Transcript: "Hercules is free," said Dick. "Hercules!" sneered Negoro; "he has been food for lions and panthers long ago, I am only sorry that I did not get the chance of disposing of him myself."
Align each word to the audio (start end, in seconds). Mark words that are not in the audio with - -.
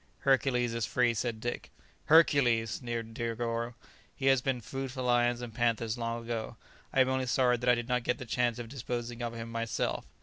"Hercules 0.21 0.73
is 0.73 0.87
free," 0.87 1.13
said 1.13 1.39
Dick. 1.39 1.69
"Hercules!" 2.05 2.71
sneered 2.71 3.15
Negoro; 3.15 3.75
"he 4.15 4.25
has 4.25 4.41
been 4.41 4.59
food 4.59 4.91
for 4.91 5.03
lions 5.03 5.41
and 5.43 5.53
panthers 5.53 5.95
long 5.95 6.23
ago, 6.23 6.57
I 6.91 7.01
am 7.01 7.09
only 7.09 7.27
sorry 7.27 7.57
that 7.57 7.69
I 7.69 7.75
did 7.75 7.87
not 7.87 8.01
get 8.01 8.17
the 8.17 8.25
chance 8.25 8.57
of 8.57 8.67
disposing 8.67 9.21
of 9.21 9.35
him 9.35 9.51
myself." 9.51 10.05